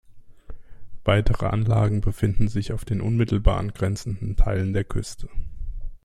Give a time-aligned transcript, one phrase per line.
[1.03, 5.29] Weitere Anlagen befinden sich auf den unmittelbar angrenzenden Teilen der Küste.